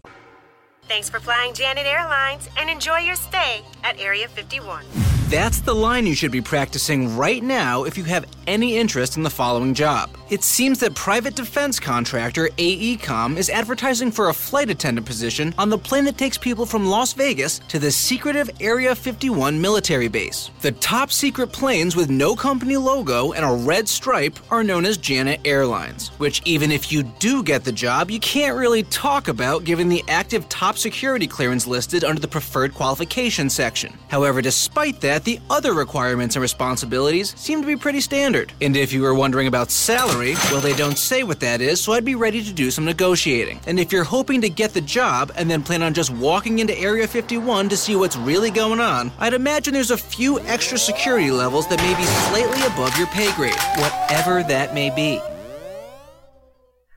Thanks 0.87 1.09
for 1.09 1.19
flying 1.19 1.53
Janet 1.53 1.85
Airlines 1.85 2.47
and 2.57 2.69
enjoy 2.69 3.05
your 3.05 3.17
stay 3.17 3.61
at 3.83 3.99
Area 3.99 4.29
51. 4.29 4.85
That's 5.29 5.59
the 5.59 5.73
line 5.73 6.07
you 6.07 6.15
should 6.15 6.31
be 6.31 6.41
practicing 6.41 7.17
right 7.17 7.43
now 7.43 7.83
if 7.83 7.97
you 7.97 8.05
have 8.05 8.25
any 8.47 8.77
interest 8.77 9.17
in 9.17 9.23
the 9.23 9.29
following 9.29 9.73
job. 9.73 10.09
It 10.27 10.43
seems 10.43 10.79
that 10.79 10.95
private 10.95 11.35
defense 11.35 11.79
contractor 11.79 12.49
AECOM 12.57 13.37
is 13.37 13.51
advertising 13.51 14.11
for 14.11 14.29
a 14.29 14.33
flight 14.33 14.71
attendant 14.71 15.05
position 15.05 15.53
on 15.59 15.69
the 15.69 15.77
plane 15.77 16.03
that 16.05 16.17
takes 16.17 16.35
people 16.35 16.65
from 16.65 16.87
Las 16.87 17.13
Vegas 17.13 17.59
to 17.67 17.77
the 17.77 17.91
secretive 17.91 18.49
Area 18.59 18.95
51 18.95 19.61
military 19.61 20.07
base. 20.07 20.49
The 20.61 20.71
top 20.71 21.11
secret 21.11 21.51
planes 21.51 21.95
with 21.95 22.09
no 22.09 22.35
company 22.35 22.75
logo 22.75 23.33
and 23.33 23.45
a 23.45 23.65
red 23.67 23.87
stripe 23.87 24.39
are 24.49 24.63
known 24.63 24.83
as 24.83 24.97
Janet 24.97 25.41
Airlines, 25.45 26.07
which, 26.17 26.41
even 26.43 26.71
if 26.71 26.91
you 26.91 27.03
do 27.03 27.43
get 27.43 27.63
the 27.63 27.71
job, 27.71 28.09
you 28.09 28.19
can't 28.19 28.57
really 28.57 28.81
talk 28.81 29.27
about 29.27 29.63
given 29.63 29.89
the 29.89 30.03
active 30.07 30.49
top 30.49 30.75
security 30.75 31.27
clearance 31.27 31.67
listed 31.67 32.03
under 32.03 32.19
the 32.19 32.27
preferred 32.27 32.73
qualification 32.73 33.47
section. 33.47 33.93
However, 34.07 34.41
despite 34.41 35.01
that, 35.01 35.23
the 35.23 35.39
other 35.51 35.73
requirements 35.73 36.35
and 36.35 36.41
responsibilities 36.41 37.37
seem 37.37 37.61
to 37.61 37.67
be 37.67 37.75
pretty 37.75 38.01
standard. 38.01 38.53
And 38.59 38.75
if 38.75 38.91
you 38.91 39.03
were 39.03 39.13
wondering 39.13 39.45
about 39.45 39.69
salary, 39.69 40.14
well, 40.17 40.61
they 40.61 40.73
don't 40.73 40.97
say 40.97 41.23
what 41.23 41.39
that 41.41 41.61
is, 41.61 41.81
so 41.81 41.93
I'd 41.93 42.05
be 42.05 42.15
ready 42.15 42.43
to 42.43 42.53
do 42.53 42.71
some 42.71 42.85
negotiating. 42.85 43.59
And 43.67 43.79
if 43.79 43.91
you're 43.91 44.03
hoping 44.05 44.41
to 44.41 44.49
get 44.49 44.73
the 44.73 44.81
job 44.81 45.31
and 45.35 45.49
then 45.49 45.61
plan 45.61 45.83
on 45.83 45.93
just 45.93 46.09
walking 46.11 46.59
into 46.59 46.77
Area 46.77 47.07
51 47.07 47.69
to 47.69 47.77
see 47.77 47.95
what's 47.95 48.15
really 48.17 48.49
going 48.49 48.79
on, 48.79 49.11
I'd 49.19 49.33
imagine 49.33 49.73
there's 49.73 49.91
a 49.91 49.97
few 49.97 50.39
extra 50.41 50.77
security 50.77 51.31
levels 51.31 51.67
that 51.67 51.79
may 51.79 51.93
be 51.95 52.05
slightly 52.27 52.65
above 52.65 52.97
your 52.97 53.07
pay 53.07 53.31
grade, 53.33 53.59
whatever 53.77 54.43
that 54.43 54.73
may 54.73 54.89
be. 54.89 55.19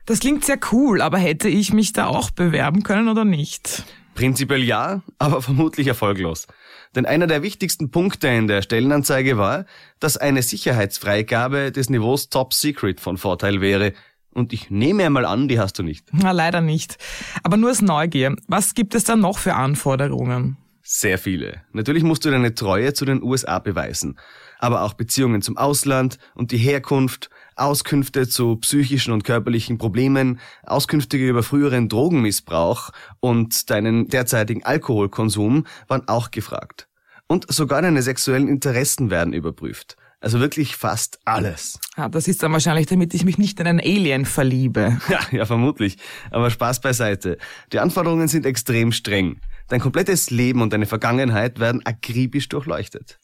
Das 0.05 0.19
klingt 0.19 0.43
sehr 0.45 0.59
cool, 0.71 1.01
aber 1.01 1.19
hätte 1.19 1.49
ich 1.49 1.71
mich 1.71 1.93
da 1.93 2.07
auch 2.07 2.31
bewerben 2.31 2.83
können 2.83 3.09
oder 3.09 3.25
nicht? 3.25 3.83
Prinzipiell 4.15 4.63
ja, 4.63 5.01
aber 5.19 5.41
vermutlich 5.41 5.87
erfolglos. 5.87 6.47
Denn 6.95 7.05
einer 7.05 7.27
der 7.27 7.43
wichtigsten 7.43 7.91
Punkte 7.91 8.27
in 8.27 8.47
der 8.47 8.61
Stellenanzeige 8.61 9.37
war, 9.37 9.65
dass 9.99 10.17
eine 10.17 10.41
Sicherheitsfreigabe 10.41 11.71
des 11.71 11.89
Niveaus 11.89 12.29
Top 12.29 12.53
Secret 12.53 12.99
von 12.99 13.17
Vorteil 13.17 13.61
wäre. 13.61 13.93
Und 14.31 14.53
ich 14.53 14.69
nehme 14.69 15.05
einmal 15.05 15.25
an, 15.25 15.47
die 15.47 15.59
hast 15.59 15.77
du 15.77 15.83
nicht. 15.83 16.07
Na, 16.11 16.31
leider 16.31 16.61
nicht. 16.61 16.97
Aber 17.43 17.57
nur 17.57 17.71
aus 17.71 17.81
Neugier. 17.81 18.35
Was 18.47 18.73
gibt 18.73 18.95
es 18.95 19.03
da 19.03 19.15
noch 19.15 19.37
für 19.37 19.55
Anforderungen? 19.55 20.57
Sehr 20.81 21.19
viele. 21.19 21.61
Natürlich 21.71 22.03
musst 22.03 22.25
du 22.25 22.31
deine 22.31 22.55
Treue 22.55 22.93
zu 22.93 23.05
den 23.05 23.21
USA 23.21 23.59
beweisen. 23.59 24.17
Aber 24.57 24.81
auch 24.81 24.93
Beziehungen 24.93 25.43
zum 25.43 25.57
Ausland 25.57 26.17
und 26.33 26.51
die 26.51 26.57
Herkunft, 26.57 27.29
Auskünfte 27.59 28.27
zu 28.27 28.55
psychischen 28.57 29.11
und 29.11 29.23
körperlichen 29.23 29.77
Problemen, 29.77 30.39
Auskünfte 30.63 31.17
über 31.17 31.43
früheren 31.43 31.89
Drogenmissbrauch 31.89 32.91
und 33.19 33.69
deinen 33.69 34.07
derzeitigen 34.07 34.63
Alkoholkonsum 34.63 35.65
waren 35.87 36.07
auch 36.07 36.31
gefragt. 36.31 36.87
Und 37.27 37.51
sogar 37.51 37.81
deine 37.81 38.01
sexuellen 38.01 38.47
Interessen 38.47 39.11
werden 39.11 39.33
überprüft. 39.33 39.97
Also 40.21 40.41
wirklich 40.41 40.75
fast 40.75 41.19
alles. 41.23 41.79
Ja, 41.95 42.09
das 42.09 42.27
ist 42.27 42.43
dann 42.43 42.51
wahrscheinlich, 42.51 42.87
damit 42.87 43.13
ich 43.13 43.23
mich 43.23 43.37
nicht 43.37 43.59
in 43.59 43.67
einen 43.67 43.79
Alien 43.79 44.25
verliebe. 44.25 44.99
Ja, 45.09 45.19
ja, 45.31 45.45
vermutlich. 45.45 45.97
Aber 46.29 46.49
Spaß 46.49 46.81
beiseite. 46.81 47.37
Die 47.71 47.79
Anforderungen 47.79 48.27
sind 48.27 48.45
extrem 48.45 48.91
streng. 48.91 49.39
Dein 49.69 49.79
komplettes 49.79 50.29
Leben 50.29 50.61
und 50.61 50.73
deine 50.73 50.87
Vergangenheit 50.87 51.59
werden 51.59 51.85
akribisch 51.85 52.49
durchleuchtet. 52.49 53.19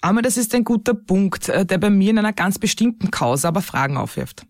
Aber 0.00 0.22
das 0.22 0.36
ist 0.36 0.54
ein 0.54 0.64
guter 0.64 0.94
Punkt, 0.94 1.48
äh, 1.48 1.66
der 1.66 1.78
bei 1.78 1.90
mir 1.90 2.10
in 2.10 2.18
einer 2.18 2.32
ganz 2.32 2.58
bestimmten 2.58 3.10
Causa 3.10 3.48
aber 3.48 3.62
Fragen 3.62 3.96
aufwirft. 3.96 4.46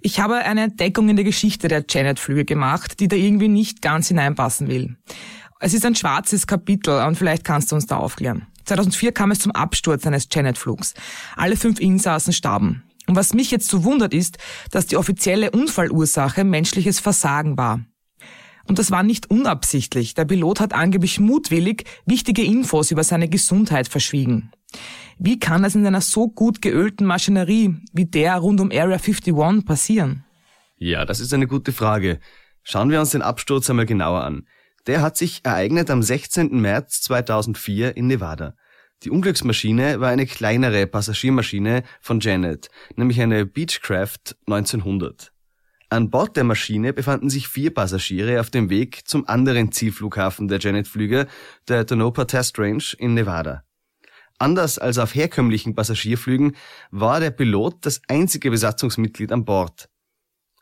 Ich 0.00 0.20
habe 0.20 0.36
eine 0.36 0.62
Entdeckung 0.62 1.08
in 1.08 1.16
der 1.16 1.24
Geschichte 1.24 1.68
der 1.68 1.84
Janet-Flüge 1.88 2.44
gemacht, 2.44 3.00
die 3.00 3.08
da 3.08 3.16
irgendwie 3.16 3.48
nicht 3.48 3.82
ganz 3.82 4.08
hineinpassen 4.08 4.68
will. 4.68 4.96
Es 5.60 5.74
ist 5.74 5.84
ein 5.84 5.94
schwarzes 5.94 6.46
Kapitel 6.46 7.02
und 7.02 7.16
vielleicht 7.16 7.44
kannst 7.44 7.72
du 7.72 7.74
uns 7.74 7.86
da 7.86 7.96
aufklären. 7.96 8.46
2004 8.66 9.12
kam 9.12 9.30
es 9.30 9.38
zum 9.38 9.52
Absturz 9.52 10.06
eines 10.06 10.28
Janet-Flugs. 10.30 10.94
Alle 11.36 11.56
fünf 11.56 11.80
Insassen 11.80 12.32
starben. 12.32 12.82
Und 13.06 13.16
was 13.16 13.34
mich 13.34 13.50
jetzt 13.50 13.68
so 13.68 13.84
wundert 13.84 14.12
ist, 14.12 14.38
dass 14.70 14.86
die 14.86 14.96
offizielle 14.96 15.50
Unfallursache 15.52 16.44
menschliches 16.44 17.00
Versagen 17.00 17.56
war. 17.56 17.80
Und 18.66 18.80
das 18.80 18.90
war 18.90 19.04
nicht 19.04 19.30
unabsichtlich. 19.30 20.14
Der 20.14 20.24
Pilot 20.24 20.60
hat 20.60 20.72
angeblich 20.72 21.20
mutwillig 21.20 21.84
wichtige 22.04 22.42
Infos 22.42 22.90
über 22.90 23.04
seine 23.04 23.28
Gesundheit 23.28 23.88
verschwiegen. 23.88 24.50
Wie 25.18 25.38
kann 25.38 25.62
das 25.62 25.74
in 25.74 25.86
einer 25.86 26.00
so 26.00 26.28
gut 26.28 26.60
geölten 26.60 27.06
Maschinerie 27.06 27.74
wie 27.92 28.04
der 28.04 28.36
rund 28.36 28.60
um 28.60 28.70
Area 28.70 28.98
51 28.98 29.64
passieren? 29.64 30.24
Ja, 30.76 31.04
das 31.04 31.20
ist 31.20 31.32
eine 31.32 31.46
gute 31.46 31.72
Frage. 31.72 32.20
Schauen 32.62 32.90
wir 32.90 33.00
uns 33.00 33.10
den 33.10 33.22
Absturz 33.22 33.70
einmal 33.70 33.86
genauer 33.86 34.24
an. 34.24 34.46
Der 34.86 35.00
hat 35.00 35.16
sich 35.16 35.40
ereignet 35.44 35.90
am 35.90 36.02
16. 36.02 36.60
März 36.60 37.00
2004 37.02 37.96
in 37.96 38.06
Nevada. 38.06 38.54
Die 39.02 39.10
Unglücksmaschine 39.10 40.00
war 40.00 40.10
eine 40.10 40.26
kleinere 40.26 40.86
Passagiermaschine 40.86 41.82
von 42.00 42.20
Janet, 42.20 42.70
nämlich 42.94 43.20
eine 43.20 43.44
Beechcraft 43.46 44.36
1900. 44.46 45.32
An 45.88 46.10
Bord 46.10 46.36
der 46.36 46.44
Maschine 46.44 46.92
befanden 46.92 47.30
sich 47.30 47.46
vier 47.46 47.72
Passagiere 47.72 48.40
auf 48.40 48.50
dem 48.50 48.70
Weg 48.70 49.06
zum 49.06 49.28
anderen 49.28 49.70
Zielflughafen 49.70 50.48
der 50.48 50.58
Janet-Flüge, 50.58 51.26
der 51.68 51.86
Tonopah 51.86 52.24
Test 52.24 52.58
Range 52.58 52.82
in 52.98 53.14
Nevada. 53.14 53.65
Anders 54.38 54.78
als 54.78 54.98
auf 54.98 55.14
herkömmlichen 55.14 55.74
Passagierflügen 55.74 56.56
war 56.90 57.20
der 57.20 57.30
Pilot 57.30 57.78
das 57.82 58.02
einzige 58.08 58.50
Besatzungsmitglied 58.50 59.32
an 59.32 59.44
Bord. 59.44 59.88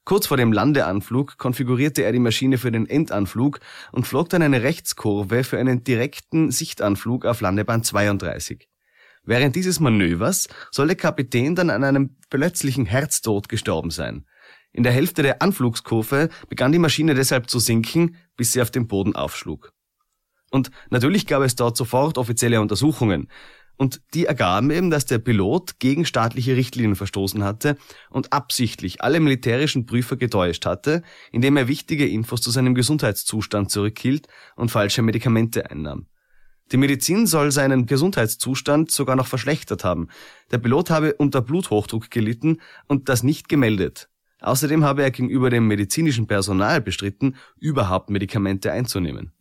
Kurz 0.05 0.27
vor 0.27 0.37
dem 0.37 0.53
Landeanflug 0.53 1.39
konfigurierte 1.39 2.03
er 2.03 2.13
die 2.13 2.19
Maschine 2.19 2.59
für 2.59 2.71
den 2.71 2.87
Endanflug 2.87 3.61
und 3.91 4.07
flog 4.07 4.29
dann 4.29 4.43
eine 4.43 4.63
Rechtskurve 4.63 5.45
für 5.45 5.59
einen 5.59 5.83
direkten 5.83 6.51
Sichtanflug 6.51 7.25
auf 7.25 7.41
Landebahn 7.41 7.83
32. 7.83 8.69
Während 9.25 9.57
dieses 9.57 9.81
Manövers 9.81 10.49
soll 10.71 10.89
der 10.89 10.97
Kapitän 10.97 11.55
dann 11.55 11.71
an 11.71 11.83
einem 11.83 12.17
plötzlichen 12.29 12.85
Herztod 12.85 13.49
gestorben 13.49 13.91
sein. 13.91 14.27
In 14.73 14.83
der 14.83 14.93
Hälfte 14.93 15.23
der 15.23 15.41
Anflugskurve 15.41 16.29
begann 16.49 16.73
die 16.73 16.79
Maschine 16.79 17.15
deshalb 17.15 17.49
zu 17.49 17.59
sinken, 17.59 18.17
bis 18.37 18.53
sie 18.53 18.61
auf 18.61 18.71
den 18.71 18.87
Boden 18.87 19.17
aufschlug. 19.17 19.73
Und 20.51 20.71
natürlich 20.91 21.27
gab 21.27 21.43
es 21.43 21.57
dort 21.57 21.77
sofort 21.77 22.19
offizielle 22.19 22.61
Untersuchungen. 22.61 23.29
Und 23.77 24.03
die 24.15 24.27
ergaben 24.27 24.71
eben, 24.71 24.91
dass 24.91 25.07
der 25.07 25.19
Pilot 25.19 25.81
gegen 25.81 26.05
staatliche 26.07 26.57
Richtlinien 26.57 26.95
verstoßen 26.95 27.43
hatte 27.43 27.77
und 28.11 28.33
absichtlich 28.33 29.03
alle 29.03 29.19
militärischen 29.19 29.85
Prüfer 29.87 30.17
getäuscht 30.17 30.65
hatte, 30.65 31.03
indem 31.33 31.57
er 31.57 31.67
wichtige 31.67 32.07
Infos 32.07 32.41
zu 32.41 32.51
seinem 32.51 32.75
Gesundheitszustand 32.75 33.71
zurückhielt 33.71 34.29
und 34.55 34.71
falsche 34.71 35.03
Medikamente 35.03 35.71
einnahm. 35.71 36.07
Die 36.73 36.77
Medizin 36.77 37.27
soll 37.27 37.51
seinen 37.51 37.87
Gesundheitszustand 37.87 38.91
sogar 38.91 39.17
noch 39.17 39.27
verschlechtert 39.27 39.85
haben. 39.85 40.09
Der 40.51 40.59
Pilot 40.59 40.91
habe 40.91 41.15
unter 41.15 41.43
Bluthochdruck 41.43 42.11
gelitten 42.11 42.61
und 42.87 43.09
das 43.09 43.23
nicht 43.23 43.49
gemeldet. 43.49 44.09
Außerdem 44.41 44.85
habe 44.85 45.03
er 45.03 45.11
gegenüber 45.11 45.51
dem 45.51 45.67
medizinischen 45.67 46.27
Personal 46.27 46.81
bestritten, 46.81 47.37
überhaupt 47.59 48.11
Medikamente 48.11 48.73
einzunehmen. 48.73 49.33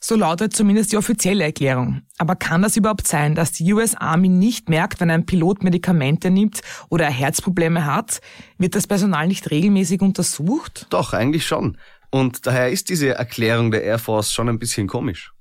So 0.00 0.14
lautet 0.14 0.54
zumindest 0.54 0.92
die 0.92 0.96
offizielle 0.96 1.44
Erklärung. 1.44 2.02
Aber 2.18 2.36
kann 2.36 2.62
das 2.62 2.76
überhaupt 2.76 3.08
sein, 3.08 3.34
dass 3.34 3.52
die 3.52 3.72
US 3.72 3.96
Army 3.96 4.28
nicht 4.28 4.68
merkt, 4.68 5.00
wenn 5.00 5.10
ein 5.10 5.26
Pilot 5.26 5.64
Medikamente 5.64 6.30
nimmt 6.30 6.60
oder 6.88 7.06
er 7.06 7.10
Herzprobleme 7.10 7.84
hat? 7.84 8.20
Wird 8.58 8.76
das 8.76 8.86
Personal 8.86 9.26
nicht 9.26 9.50
regelmäßig 9.50 10.00
untersucht? 10.00 10.86
Doch, 10.90 11.12
eigentlich 11.12 11.46
schon. 11.46 11.78
Und 12.10 12.46
daher 12.46 12.70
ist 12.70 12.88
diese 12.88 13.14
Erklärung 13.14 13.70
der 13.70 13.82
Air 13.82 13.98
Force 13.98 14.32
schon 14.32 14.48
ein 14.48 14.58
bisschen 14.58 14.86
komisch. 14.86 15.32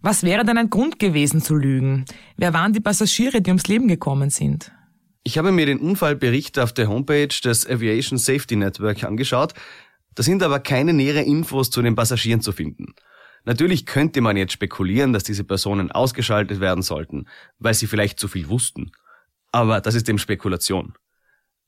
Was 0.00 0.22
wäre 0.22 0.44
denn 0.44 0.58
ein 0.58 0.70
Grund 0.70 0.98
gewesen 0.98 1.42
zu 1.42 1.56
lügen? 1.56 2.04
Wer 2.36 2.52
waren 2.52 2.72
die 2.72 2.80
Passagiere, 2.80 3.40
die 3.40 3.50
ums 3.50 3.66
Leben 3.66 3.88
gekommen 3.88 4.30
sind? 4.30 4.70
Ich 5.24 5.38
habe 5.38 5.50
mir 5.50 5.66
den 5.66 5.80
Unfallbericht 5.80 6.58
auf 6.58 6.72
der 6.72 6.88
Homepage 6.88 7.28
des 7.28 7.68
Aviation 7.68 8.18
Safety 8.18 8.54
Network 8.54 9.02
angeschaut. 9.02 9.54
Da 10.14 10.22
sind 10.22 10.42
aber 10.42 10.60
keine 10.60 10.92
nähere 10.92 11.22
Infos 11.22 11.70
zu 11.70 11.82
den 11.82 11.96
Passagieren 11.96 12.40
zu 12.40 12.52
finden. 12.52 12.94
Natürlich 13.44 13.86
könnte 13.86 14.20
man 14.20 14.36
jetzt 14.36 14.52
spekulieren, 14.52 15.12
dass 15.12 15.24
diese 15.24 15.44
Personen 15.44 15.90
ausgeschaltet 15.90 16.60
werden 16.60 16.82
sollten, 16.82 17.26
weil 17.58 17.74
sie 17.74 17.86
vielleicht 17.86 18.18
zu 18.18 18.28
viel 18.28 18.48
wussten. 18.48 18.92
Aber 19.52 19.80
das 19.80 19.94
ist 19.94 20.08
eben 20.08 20.18
Spekulation. 20.18 20.94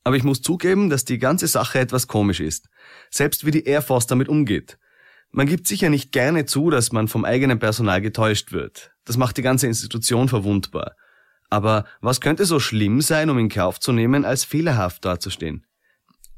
Aber 0.03 0.15
ich 0.15 0.23
muss 0.23 0.41
zugeben, 0.41 0.89
dass 0.89 1.05
die 1.05 1.19
ganze 1.19 1.47
Sache 1.47 1.79
etwas 1.79 2.07
komisch 2.07 2.39
ist. 2.39 2.69
Selbst 3.09 3.45
wie 3.45 3.51
die 3.51 3.65
Air 3.65 3.81
Force 3.81 4.07
damit 4.07 4.29
umgeht. 4.29 4.77
Man 5.31 5.47
gibt 5.47 5.67
sicher 5.67 5.89
nicht 5.89 6.11
gerne 6.11 6.45
zu, 6.45 6.69
dass 6.69 6.91
man 6.91 7.07
vom 7.07 7.23
eigenen 7.23 7.59
Personal 7.59 8.01
getäuscht 8.01 8.51
wird. 8.51 8.91
Das 9.05 9.17
macht 9.17 9.37
die 9.37 9.41
ganze 9.41 9.67
Institution 9.67 10.27
verwundbar. 10.27 10.95
Aber 11.49 11.85
was 12.01 12.21
könnte 12.21 12.45
so 12.45 12.59
schlimm 12.59 13.01
sein, 13.01 13.29
um 13.29 13.37
in 13.37 13.49
Kauf 13.49 13.79
zu 13.79 13.91
nehmen, 13.91 14.25
als 14.25 14.43
fehlerhaft 14.43 15.05
dazustehen? 15.05 15.65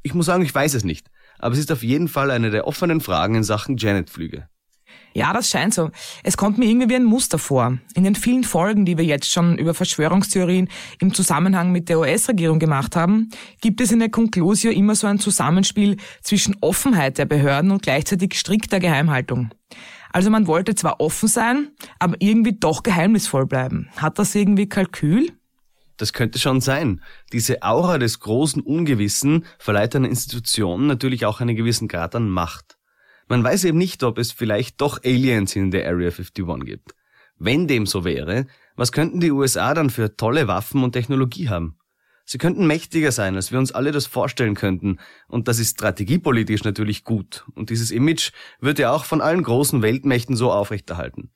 Ich 0.01 0.13
muss 0.13 0.25
sagen, 0.25 0.43
ich 0.43 0.53
weiß 0.53 0.73
es 0.73 0.83
nicht, 0.83 1.09
aber 1.39 1.53
es 1.53 1.59
ist 1.59 1.71
auf 1.71 1.83
jeden 1.83 2.07
Fall 2.07 2.31
eine 2.31 2.51
der 2.51 2.67
offenen 2.67 2.99
Fragen 2.99 3.35
in 3.35 3.43
Sachen 3.43 3.77
Janet-Flüge. 3.77 4.49
Ja, 5.15 5.31
das 5.31 5.49
scheint 5.49 5.73
so. 5.75 5.91
Es 6.23 6.37
kommt 6.37 6.57
mir 6.57 6.65
irgendwie 6.65 6.89
wie 6.89 6.95
ein 6.95 7.03
Muster 7.03 7.37
vor. 7.37 7.77
In 7.93 8.03
den 8.03 8.15
vielen 8.15 8.43
Folgen, 8.43 8.83
die 8.83 8.97
wir 8.97 9.05
jetzt 9.05 9.31
schon 9.31 9.59
über 9.59 9.75
Verschwörungstheorien 9.75 10.69
im 10.99 11.13
Zusammenhang 11.13 11.71
mit 11.71 11.87
der 11.87 11.99
US-Regierung 11.99 12.57
gemacht 12.57 12.95
haben, 12.95 13.29
gibt 13.61 13.79
es 13.79 13.91
in 13.91 13.99
der 13.99 14.09
Conclusio 14.09 14.71
immer 14.71 14.95
so 14.95 15.05
ein 15.05 15.19
Zusammenspiel 15.19 15.97
zwischen 16.21 16.55
Offenheit 16.61 17.19
der 17.19 17.25
Behörden 17.25 17.69
und 17.69 17.83
gleichzeitig 17.83 18.33
strikter 18.33 18.79
Geheimhaltung. 18.79 19.51
Also 20.11 20.29
man 20.29 20.47
wollte 20.47 20.73
zwar 20.75 20.99
offen 20.99 21.27
sein, 21.27 21.69
aber 21.99 22.15
irgendwie 22.19 22.57
doch 22.59 22.83
geheimnisvoll 22.83 23.45
bleiben. 23.45 23.89
Hat 23.97 24.17
das 24.17 24.33
irgendwie 24.33 24.67
Kalkül? 24.67 25.31
Das 25.97 26.13
könnte 26.13 26.39
schon 26.39 26.59
sein. 26.59 27.01
Diese 27.31 27.61
Aura 27.61 27.99
des 27.99 28.19
großen 28.19 28.61
Ungewissen 28.61 29.45
verleiht 29.59 29.95
einer 29.95 30.09
Institution 30.09 30.87
natürlich 30.87 31.25
auch 31.25 31.39
einen 31.39 31.55
gewissen 31.55 31.87
Grad 31.87 32.15
an 32.15 32.29
Macht. 32.29 32.77
Man 33.27 33.43
weiß 33.43 33.63
eben 33.65 33.77
nicht, 33.77 34.03
ob 34.03 34.17
es 34.17 34.31
vielleicht 34.31 34.81
doch 34.81 35.03
Aliens 35.03 35.55
in 35.55 35.71
der 35.71 35.87
Area 35.87 36.09
51 36.09 36.65
gibt. 36.65 36.95
Wenn 37.37 37.67
dem 37.67 37.85
so 37.85 38.05
wäre, 38.05 38.47
was 38.75 38.91
könnten 38.91 39.19
die 39.19 39.31
USA 39.31 39.73
dann 39.73 39.89
für 39.89 40.15
tolle 40.15 40.47
Waffen 40.47 40.83
und 40.83 40.93
Technologie 40.93 41.49
haben? 41.49 41.77
Sie 42.25 42.37
könnten 42.37 42.67
mächtiger 42.67 43.11
sein, 43.11 43.35
als 43.35 43.51
wir 43.51 43.59
uns 43.59 43.73
alle 43.73 43.91
das 43.91 44.05
vorstellen 44.05 44.55
könnten. 44.55 44.97
Und 45.27 45.47
das 45.47 45.59
ist 45.59 45.71
strategiepolitisch 45.71 46.63
natürlich 46.63 47.03
gut. 47.03 47.45
Und 47.53 47.69
dieses 47.69 47.91
Image 47.91 48.31
wird 48.59 48.79
ja 48.79 48.91
auch 48.91 49.03
von 49.03 49.19
allen 49.19 49.43
großen 49.43 49.81
Weltmächten 49.81 50.37
so 50.37 50.51
aufrechterhalten. 50.51 51.31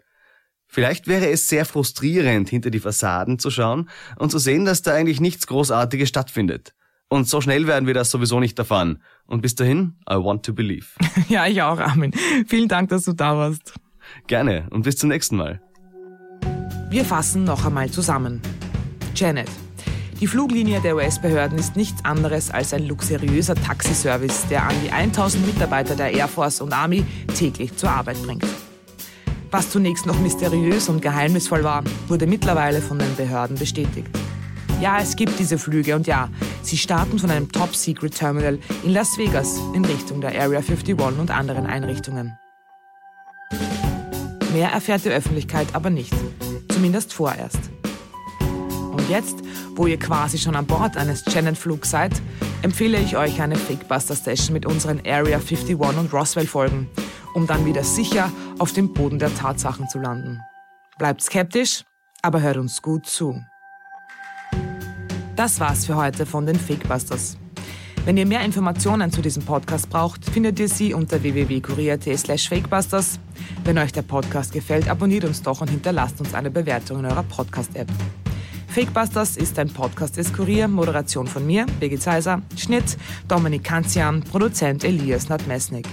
Vielleicht 0.65 1.07
wäre 1.07 1.29
es 1.29 1.47
sehr 1.47 1.65
frustrierend, 1.65 2.49
hinter 2.49 2.69
die 2.69 2.79
Fassaden 2.79 3.39
zu 3.39 3.49
schauen 3.49 3.89
und 4.17 4.31
zu 4.31 4.37
sehen, 4.37 4.65
dass 4.65 4.81
da 4.81 4.93
eigentlich 4.93 5.21
nichts 5.21 5.47
Großartiges 5.47 6.09
stattfindet. 6.09 6.73
Und 7.09 7.27
so 7.27 7.39
schnell 7.39 7.67
werden 7.67 7.87
wir 7.87 7.93
das 7.93 8.11
sowieso 8.11 8.39
nicht 8.39 8.59
erfahren. 8.59 9.01
Und 9.25 9.41
bis 9.41 9.55
dahin, 9.55 9.95
I 10.09 10.15
want 10.15 10.45
to 10.45 10.53
believe. 10.53 10.87
Ja, 11.29 11.47
ich 11.47 11.61
auch, 11.61 11.79
Armin. 11.79 12.11
Vielen 12.47 12.67
Dank, 12.67 12.89
dass 12.89 13.03
du 13.03 13.13
da 13.13 13.35
warst. 13.35 13.73
Gerne 14.27 14.67
und 14.69 14.83
bis 14.83 14.97
zum 14.97 15.09
nächsten 15.09 15.35
Mal. 15.35 15.61
Wir 16.89 17.03
fassen 17.03 17.43
noch 17.43 17.65
einmal 17.65 17.89
zusammen. 17.89 18.41
Janet. 19.15 19.49
Die 20.19 20.27
Fluglinie 20.27 20.79
der 20.79 20.95
US-Behörden 20.95 21.59
ist 21.59 21.75
nichts 21.75 22.03
anderes 22.03 22.49
als 22.49 22.73
ein 22.73 22.87
luxuriöser 22.87 23.55
Taxiservice, 23.55 24.47
der 24.47 24.63
an 24.63 24.75
die 24.83 24.91
1000 24.91 25.45
Mitarbeiter 25.45 25.95
der 25.95 26.13
Air 26.13 26.27
Force 26.27 26.61
und 26.61 26.73
Army 26.73 27.05
täglich 27.35 27.75
zur 27.75 27.91
Arbeit 27.91 28.21
bringt. 28.23 28.45
Was 29.51 29.69
zunächst 29.69 30.05
noch 30.05 30.19
mysteriös 30.19 30.89
und 30.89 31.01
geheimnisvoll 31.01 31.63
war, 31.63 31.83
wurde 32.07 32.25
mittlerweile 32.25 32.81
von 32.81 32.99
den 32.99 33.15
Behörden 33.15 33.57
bestätigt. 33.57 34.09
Ja, 34.79 34.99
es 34.99 35.15
gibt 35.15 35.39
diese 35.39 35.57
Flüge 35.57 35.95
und 35.95 36.05
ja, 36.05 36.29
sie 36.61 36.77
starten 36.77 37.17
von 37.17 37.31
einem 37.31 37.51
Top-Secret-Terminal 37.51 38.59
in 38.83 38.93
Las 38.93 39.17
Vegas 39.17 39.57
in 39.73 39.83
Richtung 39.83 40.21
der 40.21 40.39
Area 40.39 40.59
51 40.59 40.95
und 40.99 41.31
anderen 41.31 41.65
Einrichtungen. 41.65 42.37
Mehr 44.53 44.69
erfährt 44.69 45.03
die 45.03 45.09
Öffentlichkeit 45.09 45.67
aber 45.73 45.89
nicht, 45.89 46.13
zumindest 46.69 47.11
vorerst. 47.11 47.59
Und 48.39 49.09
jetzt, 49.09 49.37
wo 49.75 49.87
ihr 49.87 49.97
quasi 49.97 50.37
schon 50.37 50.55
an 50.55 50.67
Bord 50.67 50.95
eines 50.95 51.23
Janet-Flugs 51.25 51.89
seid, 51.89 52.13
empfehle 52.61 52.99
ich 52.99 53.17
euch 53.17 53.41
eine 53.41 53.55
Fakebuster-Session 53.55 54.53
mit 54.53 54.67
unseren 54.67 54.99
Area 55.07 55.37
51 55.37 55.75
und 55.75 56.13
Roswell-Folgen, 56.13 56.87
um 57.33 57.47
dann 57.47 57.65
wieder 57.65 57.83
sicher 57.83 58.31
auf 58.59 58.73
dem 58.73 58.93
Boden 58.93 59.17
der 59.17 59.33
Tatsachen 59.33 59.89
zu 59.89 59.97
landen. 59.97 60.39
Bleibt 60.99 61.23
skeptisch, 61.23 61.83
aber 62.21 62.41
hört 62.41 62.57
uns 62.57 62.83
gut 62.83 63.07
zu. 63.07 63.41
Das 65.37 65.59
war's 65.59 65.85
für 65.85 65.95
heute 65.95 66.25
von 66.25 66.47
den 66.47 66.55
Fakebusters. 66.55 67.37
Wenn 68.05 68.17
ihr 68.17 68.25
mehr 68.25 68.41
Informationen 68.41 69.11
zu 69.11 69.21
diesem 69.21 69.43
Podcast 69.43 69.87
braucht, 69.87 70.25
findet 70.25 70.59
ihr 70.59 70.67
sie 70.67 70.95
unter 70.95 71.21
www.kurier.at 71.21 72.17
slash 72.17 72.49
fakebusters. 72.49 73.19
Wenn 73.63 73.77
euch 73.77 73.93
der 73.93 74.01
Podcast 74.01 74.51
gefällt, 74.51 74.89
abonniert 74.89 75.25
uns 75.25 75.43
doch 75.43 75.61
und 75.61 75.69
hinterlasst 75.69 76.19
uns 76.19 76.33
eine 76.33 76.49
Bewertung 76.49 76.99
in 76.99 77.05
eurer 77.05 77.21
Podcast-App. 77.21 77.87
Fakebusters 78.67 79.37
ist 79.37 79.59
ein 79.59 79.69
Podcast 79.69 80.17
des 80.17 80.33
Kurier, 80.33 80.67
Moderation 80.67 81.27
von 81.27 81.45
mir, 81.45 81.67
Birgit 81.79 82.01
Seiser, 82.01 82.41
Schnitt 82.57 82.97
Dominik 83.27 83.63
Kanzian, 83.63 84.23
Produzent 84.23 84.83
Elias 84.83 85.29
Nadmesnik. 85.29 85.87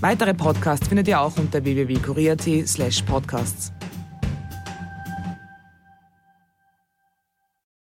Weitere 0.00 0.34
Podcasts 0.34 0.86
findet 0.86 1.08
ihr 1.08 1.20
auch 1.20 1.36
unter 1.36 1.64
www.kurier.at 1.64 2.68
slash 2.68 3.02
podcasts. 3.02 3.72